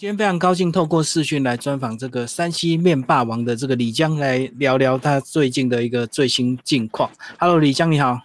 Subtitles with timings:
[0.00, 7.10] 今天非常高兴透过视讯来专访这个山西面霸王的这个李江，来聊聊他最近的一个最新近况。
[7.36, 8.16] Hello，李江你好。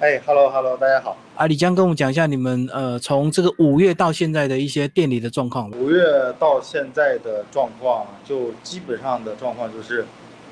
[0.00, 1.16] 哎，Hello Hello，大家好。
[1.34, 5.70] 啊，李江跟我们讲一下你们呃从这个五月到现在的一些店里的状况。
[5.70, 6.04] 五月
[6.38, 10.04] 到现在的状况，就基本上的状况就是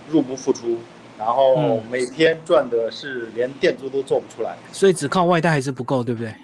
[0.09, 0.79] 入不敷出，
[1.19, 6.35] 然后每天赚的是连店租都做不出来，所以只靠外带还是不够，对不对？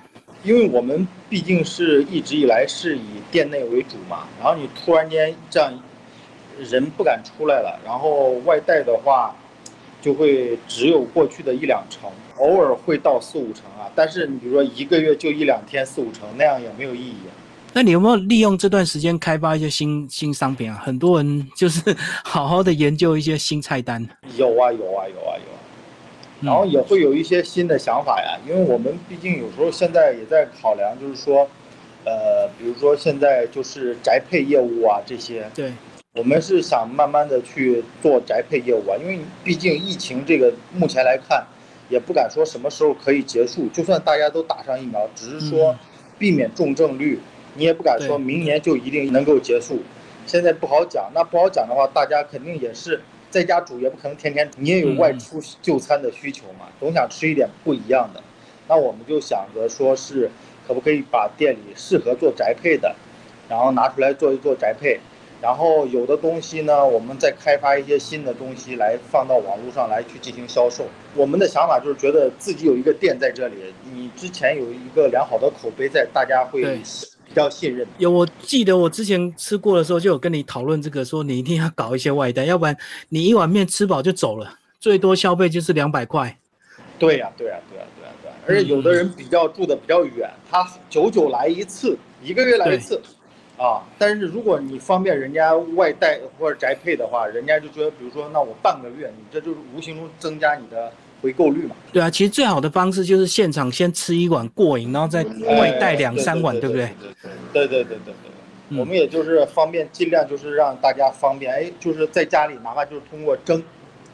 [0.44, 5.72] 因为我们毕竟是一直以来是以店内为主嘛，然后你突然间这样，
[6.68, 9.34] 人不敢出来了，然后外带的话，
[10.00, 13.88] 就会只有过去的一两成，偶尔会到四五成啊。
[13.94, 17.14] 但是你比如说一个月就一两天四五成，那样也没有意义。
[17.72, 20.78] 那你有没有利用这段时间开发一些新新商品啊？
[20.84, 21.80] 很多人就是
[22.24, 24.06] 好好的研究一些新菜单。
[24.36, 25.61] 有啊有啊有啊有。
[26.42, 31.48] 然后也会有一些新的想法呀，因为我们毕竟有时候现在也在考量，就是说，
[32.04, 35.72] 呃，比如说现在就是宅配业务啊这些，对，
[36.14, 41.46] 我们是想慢慢的去做宅配业务啊，因为毕竟疫情这个目前来看，
[41.88, 45.76] 也不敢说什么时候可以结束，就算大家都打上疫苗，只是说
[46.18, 47.20] 避免重症率，
[47.54, 49.80] 你也不敢说明年就一定能够结束，
[50.26, 53.00] 现在不好讲，那不好讲的话，大家肯定也是。
[53.32, 58.22] 在家煮也不可能天天，你也有外出就餐的需求嘛，总想吃一点不一样的。
[58.68, 60.30] 那我们就想着说是
[60.68, 62.94] 可不可以把店里适合做宅配的，
[63.48, 65.00] 然后拿出来做一做宅配，
[65.40, 70.84] 然后有的东西呢，我们再开发一些新的东西来放到网络上来去进行销售。
[71.14, 76.80] 我们的想法就是觉得自己有一个店在这里，你之前有一个良好的口碑在，大家会。
[77.32, 82.76] 比较信任有，我记得我之前吃过的时候就有跟你讨论这个，说你一定要搞一些外带，要不然
[83.08, 86.38] 你一碗面吃饱就走了，最多消费就是两百块。
[86.98, 88.30] 对呀，对呀，对呀，对呀，对。
[88.46, 93.00] 而且有的人比较住的比较远，他久久来一次，一个月来一次，
[93.56, 93.80] 啊。
[93.96, 100.92] 但是如果你方便人家外带或者宅配的话，人家就觉得，比如说，那我半个月，你这就是无形中增加你的。
[101.22, 105.22] 回购率嘛，对啊，其实最好的方式就是现场先吃一碗过瘾，然后再
[105.56, 106.90] 外带两三碗，对不对？
[107.52, 108.14] 对对对对对
[108.68, 113.62] 对，我们也就是方便，尽量就是让大家方便，哎，就是在家里，哪怕就是通过蒸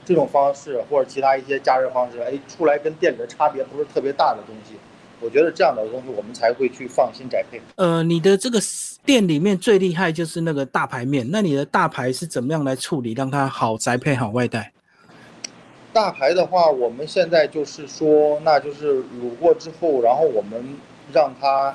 [0.05, 4.75] 这种方式或者其他一些加热方式，哎，出来跟店里的差别不是特别大的东西，
[5.21, 7.59] 我觉得这样的东西我们才会去放心宅配。
[7.77, 8.61] 呃，你的这个
[9.07, 14.73] 店里面最厉害就是那个大排面，那你的大排是怎么样来处理，让它好宅配好外带？
[15.91, 20.63] 大排的话，我们现在就是说，那就是卤过之后，然后我们
[21.13, 21.75] 让它，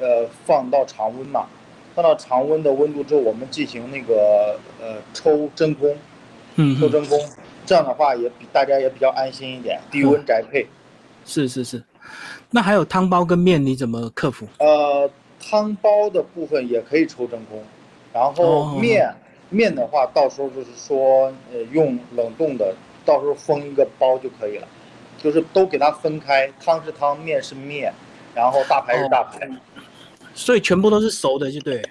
[0.00, 1.46] 呃，放到常温嘛，
[1.94, 5.94] 放到常温的温度之后，我们进行那个呃抽真空，
[6.56, 7.20] 嗯，抽真空，
[7.66, 10.66] 这样的话也比大家也比较安心一点，低温宅配。
[11.26, 11.82] 是是是，
[12.50, 14.46] 那还有汤包跟面你怎么克服？
[14.58, 17.62] 呃，汤包的部分也可以抽真空，
[18.12, 19.14] 然后面
[19.50, 22.74] 面的话，到时候就是说，呃，用冷冻的。
[23.04, 24.68] 到时候封一个包就可以了，
[25.18, 27.92] 就是都给它分开，汤是汤，面是面，
[28.34, 29.48] 然后大排是大排，
[30.34, 31.82] 所以全部都是熟的就对。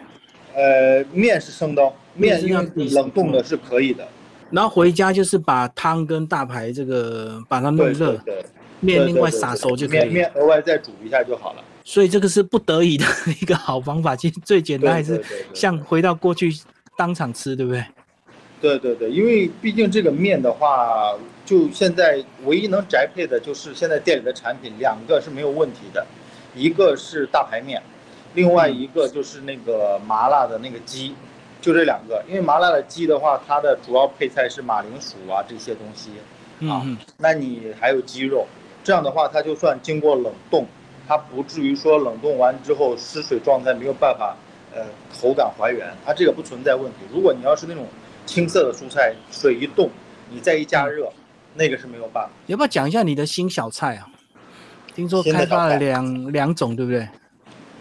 [0.55, 4.07] 呃，面是生的，面因为冷冻的是可以的。
[4.49, 8.43] 然后回家就是把汤跟大排这个把它弄热，对
[8.79, 9.99] 面另外撒熟就可以。
[9.99, 11.63] 面面额外再煮一下就好了。
[11.85, 13.05] 所以这个是不得已的
[13.41, 16.51] 一个好方法，其实最简单还是像回到过去
[16.97, 17.85] 当场吃，对不对？
[18.61, 21.15] 对对对，因为毕竟这个面的话，
[21.45, 26.05] 就现在唯一能宅配的就是现在店里的产品，两个是没有问题的，
[26.53, 27.81] 一个是大排面，
[28.33, 31.15] 另外一个就是那个麻辣的那个鸡，
[31.61, 32.21] 就这两个。
[32.27, 36.11] 因为麻辣的鸡的话，它的主要配菜是马铃薯啊这些东西，
[36.69, 36.85] 啊，
[37.17, 38.45] 那你还有鸡肉，
[38.83, 40.65] 这样的话它就算经过冷冻，
[41.07, 44.35] 它不至于说冷冻完之后失水状态没有办法，
[44.75, 44.85] 呃，
[45.17, 46.97] 口感还原，它这个不存在问题。
[47.13, 47.85] 如果你要是那种。
[48.29, 49.89] 青色的蔬菜，水一冻，
[50.29, 51.11] 你再一加热，
[51.55, 52.29] 那个是没有办法。
[52.45, 54.07] 要不要讲一下你的新小菜啊？
[54.93, 57.07] 听说开发了两两种，对不对？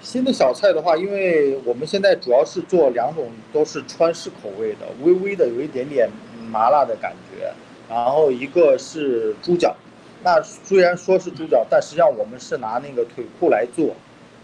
[0.01, 6.09] 新的小菜的话，因为我们现在主要是做两种，都是川式口味的，微微的有一点点
[6.51, 7.53] 麻辣的感觉。
[7.91, 9.77] 然后一个是猪脚，
[10.25, 13.95] 那虽然说是猪脚，但实际上我们是拿那个腿裤来做，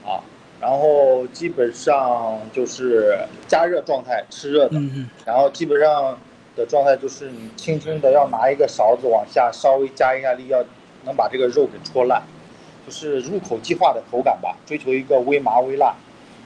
[0.05, 0.21] 啊。
[0.61, 4.81] 然后基本上就是加热状态吃热的，
[5.27, 6.19] 然后基本上
[6.57, 10.65] 的状态就是你轻轻的要拿一个勺子往下稍微加一下力，要
[11.05, 12.23] 能把这个肉给戳烂，
[12.87, 15.95] 就是入口即化的口感吧，追求一个微麻微辣。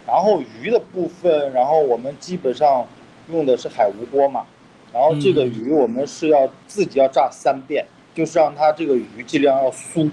[0.06, 2.86] 然后鱼的部分，然后我们基本上
[3.30, 4.46] 用的是海无锅嘛，
[4.90, 7.84] 然后这个鱼我们是要自己要炸三遍，
[8.14, 10.10] 就是让它这个鱼尽量要酥，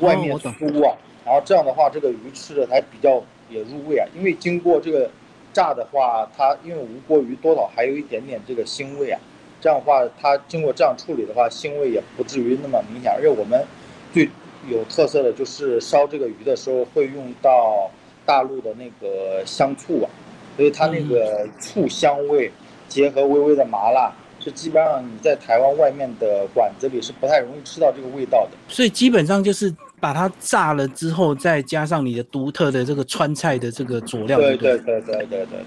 [0.00, 0.96] 外面酥啊，
[1.28, 3.22] 然后这样的话这个鱼吃着才比较。
[3.50, 5.10] 也入味啊，因为经过这个
[5.54, 9.18] 炸的话，它因为无锅鱼多少还有一点点这个腥味啊，
[9.58, 13.10] 这样的话它经过这样处理的话，腥味也不至于那么明显。
[13.10, 13.64] 而且我们
[14.12, 14.28] 最
[14.68, 17.90] 有特色的就是烧这个鱼的时候会用到
[18.26, 20.10] 大陆的那个香醋啊，
[20.54, 22.52] 所以它那个醋香味
[22.86, 24.12] 结合微微的麻辣。
[24.40, 34.38] 是基本上你在台湾外面的馆子里是不太容易吃到这个味道的，所以基本上就是把它炸了之后，再加上你的独特的这个川菜的这个佐料。
[34.38, 35.58] 对对对对对对对。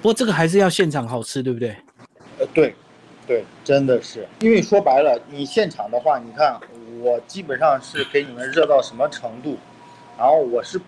[0.00, 1.76] 不过这个还是要现场好吃，对不对？
[2.38, 2.74] 呃，对，
[3.26, 6.58] 对，真的是，因为说白了，你现场的话，你看
[7.00, 9.56] 我基本上是给你们热到什么程度，
[10.18, 10.80] 然后我是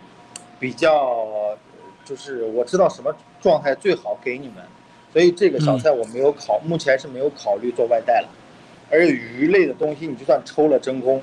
[0.59, 1.57] 比较，
[2.05, 4.57] 就是我知道什么状态最好给你们。
[5.13, 8.29] 所以这个小菜我没有考，目前是没有考虑做外带了。
[8.91, 11.23] 而鱼类的东西，你就算抽了真空，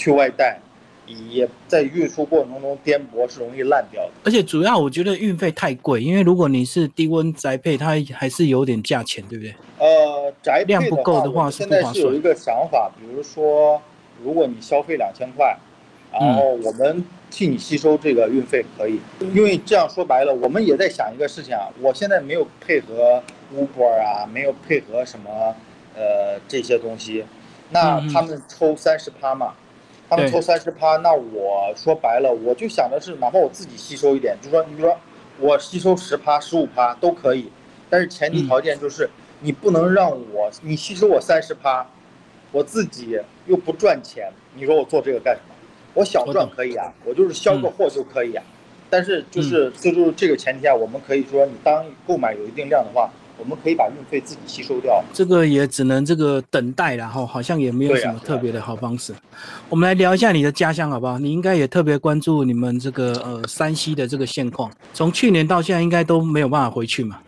[0.00, 0.58] 去外带，
[1.06, 4.10] 也在运输过程中颠簸是容易烂掉的。
[4.24, 9.54] 而且主要我觉得运费太贵，因为如果你是低温宅配，它还是有点价钱，对不对？
[9.78, 13.80] 呃，宅量不够的话，现在是有一个想法，比如说，
[14.24, 15.56] 如果你消费两千块，
[16.10, 17.04] 然后我们。
[17.32, 18.98] 替你吸收这个运费可以，
[19.32, 21.70] 因为这样说白了，我们也在想一个事情啊。
[21.80, 23.22] 我现在没有配合
[23.54, 25.54] Uber 啊，没有配合什么
[25.94, 27.24] 呃这些东西，
[27.70, 29.54] 那他们抽三十趴嘛，
[30.10, 34.98] 他们抽三十趴，那我说白了，我就想的是，哪怕我自己吸收一点，就说你比如说
[35.38, 37.48] 我吸收十趴、十五趴都可以，
[37.88, 39.08] 但是前提条件就是
[39.38, 41.86] 你不能让我你吸收我三十趴，
[42.50, 45.54] 我自己又不赚钱，你说我做这个干什么？
[45.94, 48.42] 我小赚可以啊，我就是销个货就可以啊，
[48.90, 53.08] 但是就是这就是这个前提下，我们可以说你当购买有一定量的话，
[53.40, 55.02] 我们可以把运费自己吸收掉。
[55.14, 59.14] 这个也只能这个等待然后好像也没有什么特别的好方式。
[59.68, 61.18] 我们来聊一下你的家乡好不好？
[61.18, 67.18] 你应该也特别关注你们这个呃山西的这个现况，从去年到现在应该都没有办法回去嘛。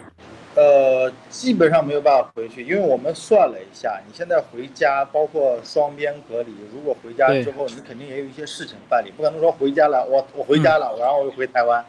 [0.55, 11.83] 呃，基本上没有办法回去，因为我们算了一下，你现在回家，包括双边隔离，如果回家之后，你肯定也有一些事情办理，不可能说回家了，我我回家了，然后我又回台湾，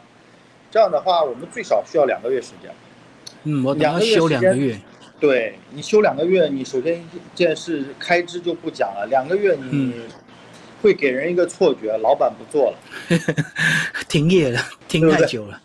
[0.70, 2.70] 这样的话，我们最少需要两个月时间。
[3.44, 4.78] 嗯，我两个月休两个月。
[5.20, 7.04] 对你休两个月，你首先一
[7.34, 9.92] 件事开支就不讲了，两个月你
[10.82, 12.78] 会给人一个错觉，老板不做了，
[14.08, 15.58] 停业了，停太久了。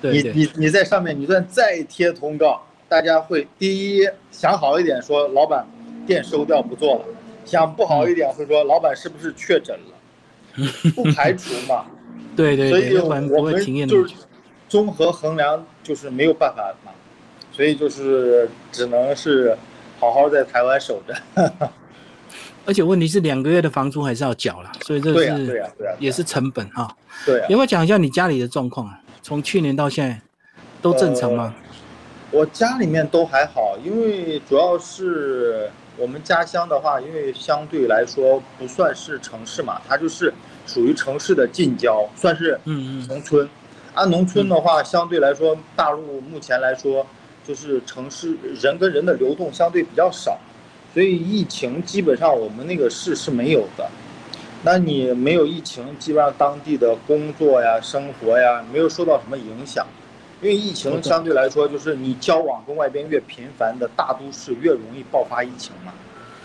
[0.00, 5.66] 对你你你在上面，你算再贴通告，大家会第一想好一点说老板
[6.06, 7.04] 店收掉不做了，
[7.44, 11.84] 想不好一点会说老板是不是确诊了， 不排除嘛。
[12.36, 13.28] 对对，所以我们
[13.86, 14.14] 就是
[14.68, 16.92] 综合衡量，就是没有办法嘛，
[17.54, 19.56] 所以就是只能是
[20.00, 21.14] 好好在台湾守着。
[22.66, 26.96] 而且问题是两个月的房租还是要缴了，所以这是对啊对啊对呀，也是成本哈。
[27.26, 28.98] 对，有没有讲一下你家里的状况啊？
[29.22, 30.20] 从去年到现在，
[30.80, 31.54] 都正常吗？
[32.30, 40.32] 我家里面都还好，因为主要是我们家乡的话，因为相对来说不算是城市嘛，它就是
[40.66, 43.48] 属于城市的近郊，算是嗯嗯农村。
[43.92, 47.06] 按农村的话，相对来说，大陆目前来说
[47.46, 50.38] 就是城市人跟人的流动相对比较少，
[50.92, 53.88] 所以疫情基本上我们那个市是没有的。
[54.66, 59.86] 那你没有疫情，基本上当地的工作呀、生活呀，没有受到什么影响，
[60.40, 65.92] 因为疫情相对来说，就是你交往跟外边越频繁的大都市越容易爆发疫情嘛。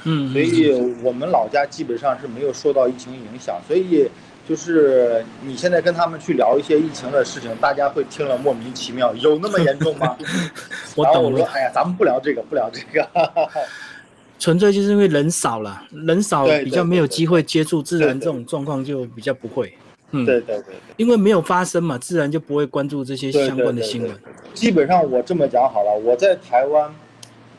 [0.04, 0.72] 嗯，所以
[1.02, 4.10] 我们老家基本上是没有受到疫情影响，所以
[4.50, 10.18] 就是你现在跟他们去聊一些疫情的事情，大家会听了莫名其妙，有那么严重吗？
[10.98, 11.46] 我懂了。
[11.54, 13.08] 哎呀，咱们不聊这个，不聊这个。
[14.40, 19.72] 纯粹就是因为人少了，人少比较没有机会接触，自然这种状况就比较不会。
[20.10, 24.12] 嗯，对对对，因为没有发生嘛，自然就不会关注这些相关的新闻。
[24.56, 26.92] 基本上我这么讲好了，我在台湾，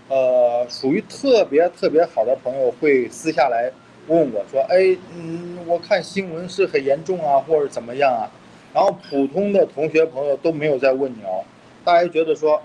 [0.09, 3.71] 呃，属于特别特别好的朋友会私下来
[4.11, 8.29] 问我说：“哎，嗯，我看新闻是很严重啊，或者怎么样啊？”
[8.75, 11.43] 然后普通的同学朋友都没有在问你哦，
[11.85, 12.61] 大家觉得说。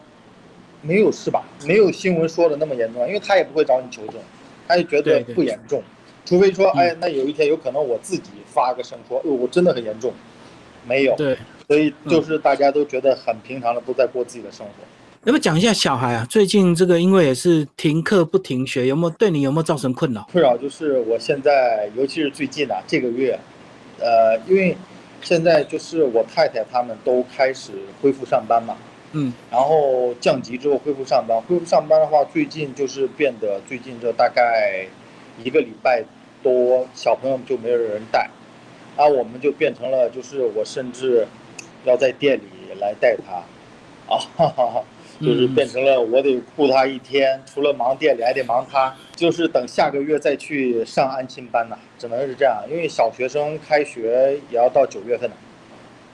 [0.81, 1.43] 没有事吧？
[1.65, 4.21] 没有新闻说的那么严重，因为他也不会找你求证，
[4.67, 5.81] 他也觉得不严重，
[6.25, 10.13] 除非说，哎，那有一天有可能我自己发个声说，我真的很严重，
[10.87, 11.35] 没有，对，
[11.65, 14.71] 所以就是大家都觉得很平常的，都在过自己的生活。
[15.27, 20.21] 那么讲一下小孩啊，最近这个因为也是停课不停学，有没有对你有没有造成困扰？
[20.31, 23.35] 困扰就是我现在，尤其是最近啊，这个月，
[23.99, 24.77] 呃，因为
[25.23, 27.71] 现在就是我太太他们都开始
[28.03, 28.77] 恢复上班嘛。
[29.13, 34.85] 嗯，然后降级之后恢复上班，恢复上班的话，最近就是变得最近这大概
[35.43, 36.03] 一个礼拜
[36.43, 38.29] 多，小朋友就没有人带，
[38.95, 41.25] 啊，我们就变成了就是我甚至
[41.83, 44.83] 要在店里来带他，啊，哈哈，
[45.21, 55.35] 就是变成了我得顾他一天，除了忙店里还得忙他，就是等下个月再去上安亲班呐，只能是这样，因为小学生开学也要到九月份呢。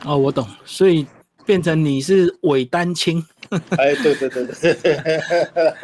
[0.06, 1.06] 哦，我懂，所以
[1.46, 3.24] 变成你是伪单亲。
[3.78, 5.22] 哎，对对对对。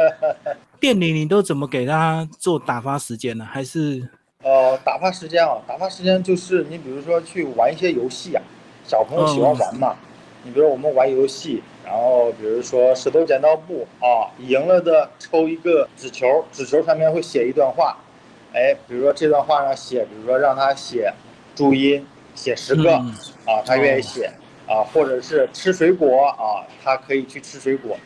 [0.79, 3.43] 店里你都怎么给他做打发时间呢？
[3.43, 4.07] 还是？
[4.43, 8.43] 呃，打发时间啊，打发时间就是你比如说去玩一些游戏啊，
[8.85, 9.95] 小朋友喜欢玩嘛。
[10.43, 17.97] 你比如说我们玩游戏，然后比如说石头剪刀布啊，赢了的抽一个纸球，纸球上面会写一段话，
[18.53, 21.13] 哎，比如说这段话上写，比如说让他写
[21.55, 22.95] 注音，写十个
[23.45, 24.29] 啊，他愿意写
[24.67, 27.97] 啊，或者是吃水果啊，他可以去吃水果，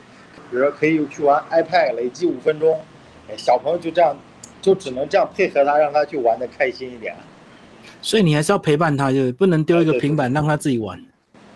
[0.51, 2.79] 比如说可以去玩 iPad，累计五分钟，
[3.27, 4.15] 哎，小朋友就这样。
[4.61, 7.15] 就只能这样配合他，让他去玩的开心一点。
[7.99, 11.03] 所以你还是要陪伴他，就是不能丢一个平板让他自己玩。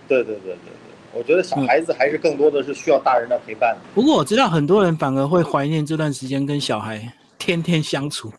[0.08, 0.85] 对对对对对，
[1.16, 3.76] 我觉得小孩子还是更多的是需要大人的陪伴。
[3.94, 8.32] 不过我知道很多人反而会怀念这段时间跟小孩天天相处。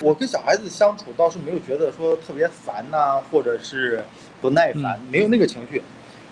[0.00, 4.04] 我跟小孩子相处倒是没有觉得说特别烦呐，或者是
[4.40, 5.82] 不耐烦，没有那个情绪。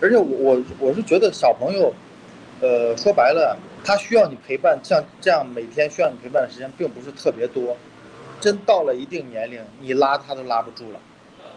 [0.01, 1.93] 而且我我我是觉得小朋友，
[2.61, 3.59] 呃，说白了。
[3.85, 7.77] 他需要你陪伴，像这样每天需要你陪伴的时间并不是特别多，
[8.41, 11.01] 真到了一定年龄，你拉他都拉不住了。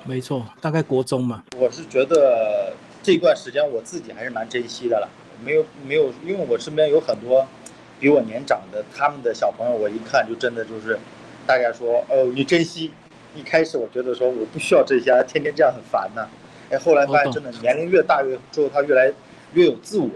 [0.03, 1.43] 没错，大概国中嘛。
[1.55, 2.64] 我是觉得
[3.05, 5.07] 这段时间我自己还是蛮珍惜的了，
[5.43, 7.47] 没有没有，因为我身边有很多
[7.99, 10.97] 比我年长的，他们的小朋友，我一看就真的就是，
[11.45, 12.91] 大家说哦你珍惜，
[13.35, 16.27] 一开始我觉得说我不需要这些，天天这样很烦呢，
[16.71, 19.13] 哎后来发现真的年龄越大越之后他越来
[19.53, 20.09] 越有自我。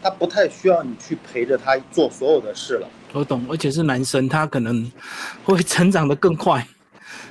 [0.00, 2.88] 他不太需要你去陪着他做所有的事了。
[3.12, 4.88] 我懂，而且是男生，他可能
[5.42, 6.64] 会成长的更快。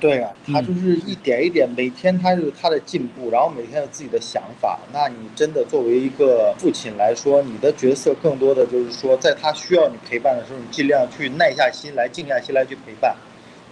[0.00, 4.78] 对啊，他就是一点一点，每天他有他的进步，然后每天有自己的想法。
[4.92, 13.16] 那你真的作为一个父亲来说，你的角色更多的就是说，在他需要你陪伴的时候，你尽量去耐下心来，静下心来去陪伴。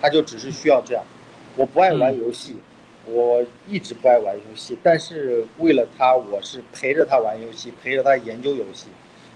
[0.01, 1.05] 他就只是需要这样。
[1.57, 2.57] 我不爱玩游戏。
[3.09, 8.89] 我一直不爱玩游戏，但是为了他，我是陪着他玩游戏，陪着他研究游戏。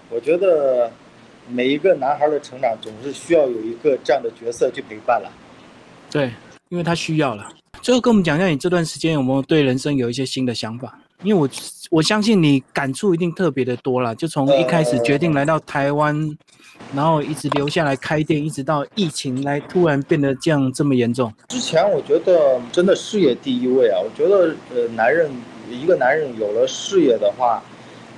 [0.09, 0.91] 我觉得
[1.47, 5.31] 每一个男孩的成长总是需要有一个这样的角色去陪伴了。
[6.11, 6.31] 对，
[6.71, 7.47] 因为他需要了。
[7.81, 10.97] 最后跟我们讲一下，你这段时间有没有对人生有一些新的想法？
[11.21, 11.47] 因为我
[11.91, 16.37] 我相信你感触一定特别的多了，就从一开始决定来到台湾。
[16.95, 21.31] 然后一直留下来开店，一直到疫情来突然变得这样这么严重。
[21.49, 23.99] 之前我觉得真的事业第一位啊！
[24.01, 25.29] 我觉得呃，男人
[25.69, 27.61] 一个男人有了事业的话，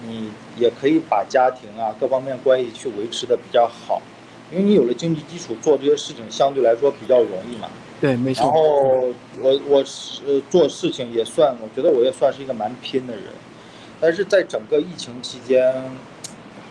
[0.07, 4.01] 你也可以把家庭啊各方面关系去维持的比较好，
[4.49, 7.67] 因为你有了经济基础，做这些事情相对来说比较容易嘛。
[8.03, 8.43] 对，没错。
[8.43, 13.23] 然后我我是做事情也算，我觉得我也算是一个蛮拼的人，
[14.01, 15.73] 但是在整个疫情期间。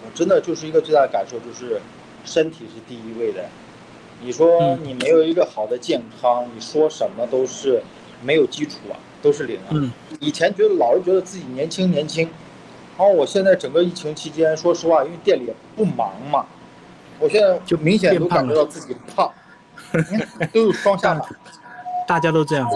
[0.05, 1.81] 我真的就是一个最大的感受，就是
[2.25, 3.45] 身体是第一位的。
[4.21, 7.81] 你说你没有一个好的健康，你说什么都是
[8.21, 9.71] 没有基础啊，都是零啊。
[10.19, 12.29] 以前觉得老是觉得自己年轻年轻，
[12.99, 16.45] 然后我现在整个疫情期间，说实话，因为店里也不忙嘛，
[17.21, 19.33] 我现在就明显都感觉到自己胖，
[20.53, 21.29] 都有双下巴。
[22.09, 22.69] 大家都这样。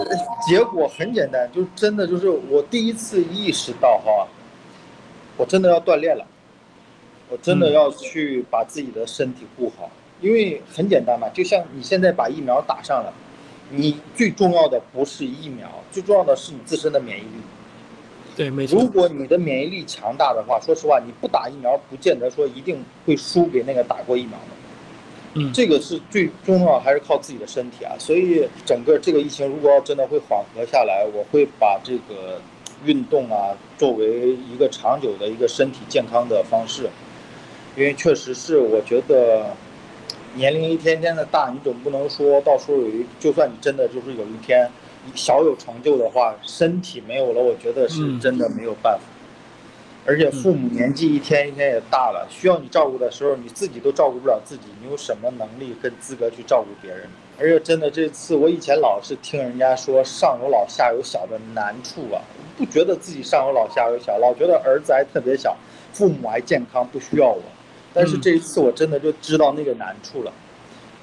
[0.47, 4.27] 结果很简单，就真的就是我第一次意识到哈，
[5.35, 6.25] 我真的要锻炼了。
[7.29, 13.13] 我真的要去把自己的身体顾好，因为很简单嘛，就像你现在把疫苗打上了，
[13.69, 17.41] 你最重要的不是疫苗，最重要的是你自身的免疫力。
[18.33, 18.79] 对，没错。
[18.79, 24.45] 如果你的免疫力强大的话，说实话，你不打疫苗，不见得说一定会输给那个打过疫苗的。
[25.37, 27.93] 嗯，这个是最重要，还是靠自己的身体啊。
[27.99, 32.41] 所以整个这个疫情如果要真的会缓和下来，我会把这个
[32.83, 36.89] 运动啊作为一个长久的一个身体健康的方式。
[37.75, 39.55] 因为确实是，我觉得
[40.33, 44.67] 年龄一天天的大，你总不能说到时候有一，就算你真的就是有一天
[45.13, 49.05] 小有成就的话，身体没有了，我觉得是真的没有办法。
[50.07, 57.09] 而且父母年纪一天一天也大了，需要你照顾的时候，你自己都照顾不了自己，你有什么能力跟资格去照顾别人？
[57.37, 62.23] 而且真的这次，我以前老是听人家说上有老下有小的难处啊，
[62.57, 65.57] 不觉得自己上有老下有小，老觉得儿子还特别小，
[65.91, 67.41] 父母还健康，不需要我。
[67.93, 70.31] 但是这一次我真的就知道那个难处了，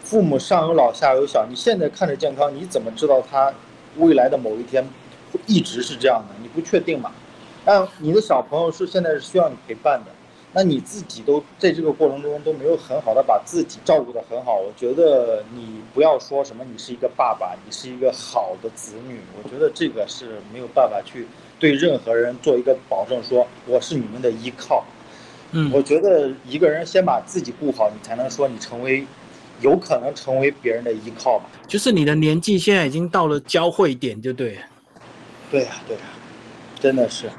[0.02, 3.52] 父母上有老下有小，你现在看着健康，你怎么知道他
[3.98, 4.82] 未来的某一天
[5.30, 6.34] 会一直是这样的？
[6.40, 7.12] 你不确定嘛？
[7.64, 10.10] 但你的小朋友是现在是需要你陪伴的，
[10.52, 21.26] 那你自己都在这个过程中都没有很好的把自己照顾得很好，我觉得你不要说什么你是一个爸爸，你是一个好的子女，我觉得这个是没有办法去
[21.58, 24.84] 对任何人做一个保证，说我是你们的依靠。
[25.52, 29.06] 嗯，我觉得一个人先把自己顾好，你才能说你成为，
[29.60, 31.46] 有可能成为别人的依靠吧。
[31.66, 34.58] 就是你的年纪现在已经到了交汇点，就对。
[35.50, 36.02] 对呀，对呀，
[36.80, 37.30] 真的是。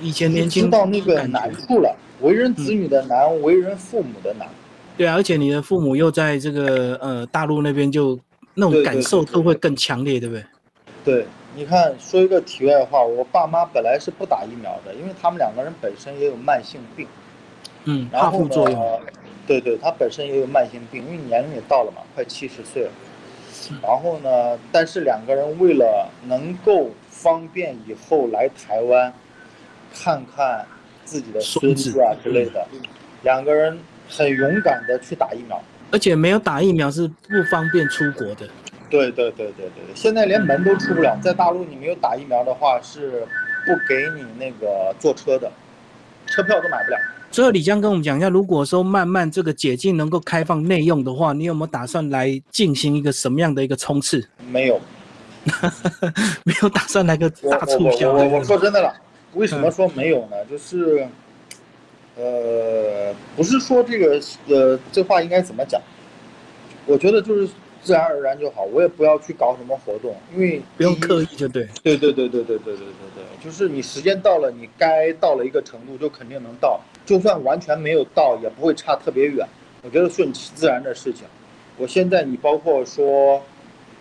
[0.00, 4.48] 以前年轻到那个难处了，为人子女的难，为人父母的难。
[4.96, 8.18] 对啊，而且你的父母又在这个呃大陆那边，就
[8.54, 10.44] 那种感受都会更强烈，对不对？
[11.02, 17.06] 对，你看，说一个题外话，我爸妈本来是不打疫苗的，因为他们两个人本身也有慢性病。
[17.84, 19.00] 嗯，怕副作用。
[19.46, 22.90] 对对，他本身也有慢性病，因为年龄也到了嘛，快七十岁了。
[23.82, 29.12] 然后呢，但是两个人为了能够方便以后来台湾
[29.94, 30.66] 看看
[31.04, 32.66] 自己的孙子啊之类的，
[33.22, 33.78] 两个人
[34.08, 35.60] 很勇敢的去打疫苗。
[35.92, 38.48] 而且没有打疫苗是不方便出国的。
[38.88, 43.26] 对对对对对，现在连门都出不了，在大陆你没有打疫苗的话是
[43.64, 45.50] 不给你那个坐车的，
[46.26, 46.98] 车票都买不了。
[47.30, 54.28] 最后，李江跟我们讲一下，如果说慢慢这个解禁能够开放内用的话，你有没有打算来进行一个什么样的一个冲刺？
[54.50, 54.80] 没有，
[56.42, 58.12] 没有打算来个大促销。
[58.12, 58.92] 我我说真的了，
[59.34, 60.44] 为什么说没有呢？
[60.50, 61.06] 就是，
[62.16, 65.80] 呃，不是说这个呃，这话应该怎么讲？
[66.86, 67.48] 我觉得就是。
[67.82, 71.66] 自然而然就好，我也不要去搞什么活动，因为不用刻意就对。
[71.82, 72.84] 对对对对对对对对
[73.16, 79.48] 对，就是你时间到了，你该到了一个程度就肯定能到，就算完全没有到，也不会差特别远。
[79.82, 81.24] 我觉得顺其自然的事情。
[81.78, 83.42] 我现在你包括说，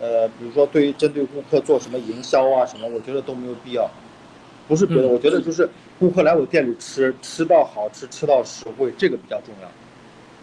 [0.02, 3.90] 呃，比如说对于针对顾客做什么营销啊什么，我觉得都没有必要。
[4.70, 5.68] 不是别的，我觉得就是
[6.00, 9.68] 顾客来我店里吃，吃到好吃，吃到实惠，这个比较重要。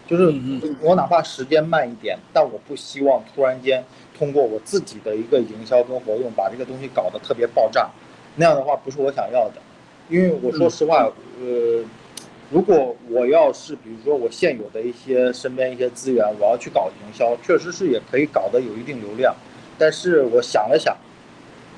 [0.09, 0.33] 就是
[0.81, 3.85] 我哪怕时间慢一点，但我不希望突然间
[4.19, 7.89] 通过我自己的一个营销跟活动把这个东西搞得特别爆炸，
[8.37, 9.55] 那样的话不是我想要的。
[10.09, 11.85] 因为我说实话，呃，
[12.51, 19.35] 如果我要是比如说我现有的一些身边一些资源，我要去搞营销，确实是也可以搞得有一定流量。
[19.79, 20.97] 但是我想了想，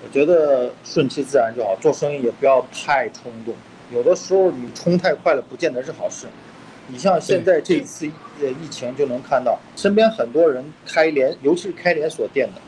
[0.04, 3.54] 我觉得顺其自然就好，做生意也不要太冲动。
[3.92, 6.26] 有的时候你冲太快了，不见得是好事。
[6.86, 12.60] 你像现在这一次呃疫情就能看到，身边很多人开连，尤其是开连锁店的，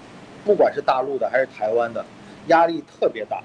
[0.44, 2.04] 不管是大陆的还是台湾的，
[2.48, 3.42] 压力特别大。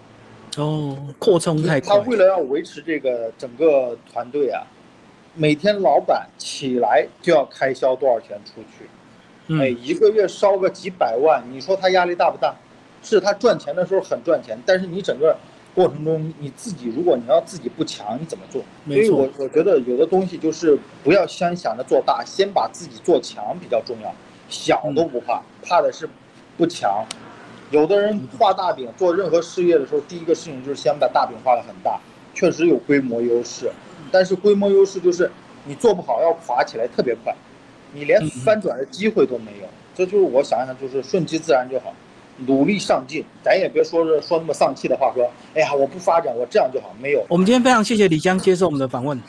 [0.58, 1.96] 哦，扩充太快。
[1.96, 4.64] 他为了要维持这个整个团队啊，
[5.36, 8.90] 每天老板起来就要开销多少钱出去，
[9.48, 12.56] 每一个月烧个几百万，你说他压力大不大？
[13.06, 15.38] 是他赚钱的时候很赚钱，但是你整个。
[15.76, 18.64] 过程中你自己，如果你要自己不强，你怎么做？
[18.88, 24.10] 所以我我觉得有的东西就是不要先想着做大，先把自己做强比较重要。
[24.48, 26.08] 小都不怕，怕的是
[26.56, 27.06] 不强。
[27.72, 32.00] 有的人画大饼做任何事业的时候，第一个事情就是先把大饼画得很大，
[32.34, 33.70] 确实有规模优势。
[34.10, 35.30] 但是规模优势就是
[35.66, 37.36] 你做不好要垮起来特别快，
[37.92, 39.68] 你连翻转的机会都没有。
[39.94, 41.94] 这就是我想想，就是顺其自然就好。
[42.38, 47.26] 努力上进，咱也别说是说那么丧气的话，说，哎呀，我不发展，我这样就好，没有。
[47.30, 49.20] 我们今天非常谢谢李江接受我们的访问。